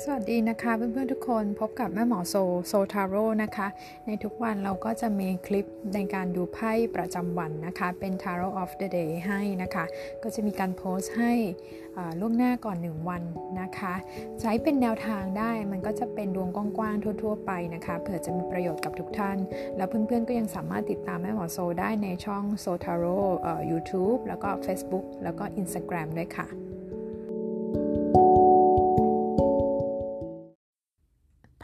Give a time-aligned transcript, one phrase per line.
[0.00, 2.34] สวัสดีนะคะเพื่อนๆทุกคนพบกับแม่หมอโซ
[2.66, 3.68] โซทาโร่นะคะ
[4.06, 9.84] ในทุกวันเราก็จะมีคลิปในการดูไพ่ประจำวันนะคะ เป็น Tarot of the Day ให้นะคะ
[10.22, 11.32] ก็จะมีการโพสต์ให้
[12.20, 13.22] ล่วงหน้าก่อน 1 วัน
[13.60, 13.94] นะคะ
[14.40, 19.38] ใช้เป็นแนวทางได้มันก็จะเป็นดวงกว้างๆทั่ว ๆ ไปนะคะเผื่อจะมีประโยชน์กับทุกท่าน
[19.76, 26.48] แล้วเพื่อนๆก็ยังสามารถติดตามแม่หมอโซได้ในช่องโซ Tarot YouTube แล้วก็ Facebook แล้วก็ Instagram ด้วยค่ะ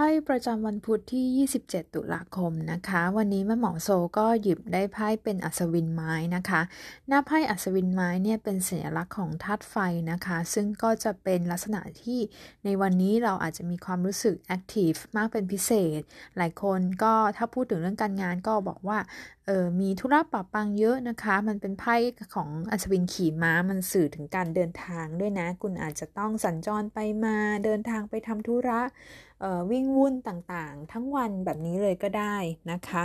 [0.00, 6.60] ไพ่ประจำวันพุธที่ 27 ตุลาคมนะคะ วันนี้แม่หมอโซก็หยิบได้ไพ่เป็นอัศวินไม้นะคะ
[7.08, 9.76] หน้าไพ่อัศวินไม้เนี่ยเป็นสัญลักษณ์ของธาตุไฟ
[10.10, 12.20] นะคะ ซึ่งก็จะเป็นลักษณะที่
[12.64, 16.00] ในวันนี้เราอาจจะมีความรู้สึก active มากเป็นพิเศษ
[16.36, 18.98] หลายคนก็ถ้าพูดถึงเรื่องการงานก็บอกว่า
[19.48, 21.96] เออมีธุระปะปังเยอะนะคะ มันเป็นไพ่
[22.34, 28.80] ของอัศวินขี่ม้า มันสื่อถึงการเดินทางด้วยนะ คุณอาจจะต้องสัญจรไปมา เดินทางไปทำธุระ
[29.70, 32.36] วิ่งวุ่นต่างๆ ทั้งวันแบบนี้เลยก็ได้
[32.70, 33.04] นะคะ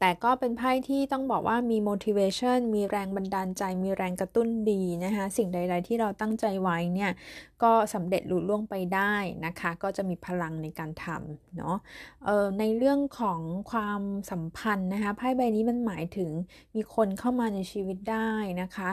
[0.00, 7.10] แต่ก็เป็นไพ่ที่ต้องบอกว่ามี motivation มีแรงบันดาลใจ มีแรงกระตุ้นดีนะคะ สิ่งใด ๆ ที่เราตั้งใจไว้เนี่ย
[7.62, 9.14] ก็สำเร็จลุล่วงไปได้
[9.46, 11.76] นะคะ ก็จะมีพลังในการทำเนาะ
[12.24, 16.30] เออในเรื่องของความสัมพันธ์นะคะ ไพ่ใบนี้มันหมายถึง
[16.74, 18.90] มีคนเข้ามาในชีวิตได้นะคะ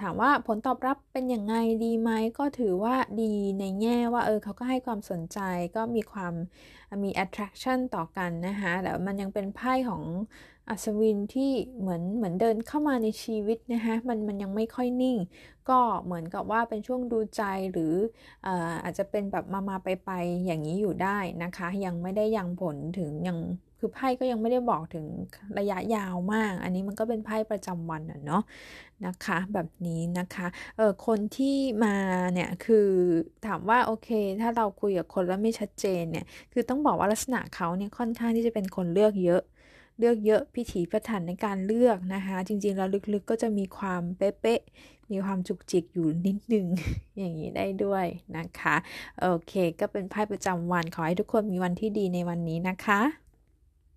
[0.00, 1.54] ถามว่าผลตอบรับเป็นยังไง
[1.84, 5.38] ดีไหม ก็ถือว่าดีในแง่ว่าเออเขาก็ให้ความสนใจ
[5.76, 6.34] ก็มีความ
[7.04, 10.02] มี attraction ต่อกันนะคะแต่มันยังเป็นไพ่ของ
[10.68, 15.16] อัศวินที่เหมือนเหมือนเดินเข้ามาในชีวิตนะคะมันมันยังไม่ค่อยนิ่ง
[15.68, 17.94] ก็เหมือนกับว่าเป็นช่วงดูใจหรือ
[18.84, 20.10] อาจจะเป็นแบบมามาไปไป
[20.46, 23.38] อย่างนี้อยู่ได้นะคะ ยังไม่ได้ยังผลถึงยัง
[23.84, 25.06] คือไพ่ก็ยังไม่ได้บอกถึง
[25.58, 28.42] ระยะยาวมาก อันนี้มันก็เป็นไพ่ประจำวันอะเนาะ
[29.06, 31.96] นะคะ แบบนี้นะคะเออคนที่มา
[32.34, 32.88] เนี่ยคือ
[33.46, 34.08] ถามว่าโอเค
[34.40, 39.42] ถ้าเราคุยกับคนแล้วไม่ชัดเจนเนี่ยคือต้องบอกว่าลักษณะเขาเนี่ยค่อนข้างที่จะเป็นคนเลือกเยอะ
[39.98, 46.66] เลือกเยอะพิถีพิถันในการเลือกนะคะ จริงๆ แล้วลึกๆก็จะมีความเป๊ะๆมีความจุกจิกอยู่นิดนึง
[47.18, 48.06] อย่างนี้ได้ด้วย
[48.36, 48.76] นะคะ
[49.20, 53.21] โอเค ก็เป็นไพ่ประจำวันขอให้ทุกคนมีวันที่ดีในวันนี้นะคะ